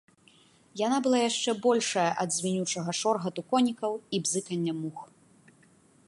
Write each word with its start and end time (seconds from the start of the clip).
Яна 0.79 0.97
была 1.07 1.17
яшчэ 1.29 1.51
большая 1.65 2.07
ад 2.23 2.29
звінючага 2.37 2.91
шоргату 3.01 3.41
конікаў 3.51 3.91
і 4.19 4.23
бзыкання 4.25 4.73
мух. 4.81 4.99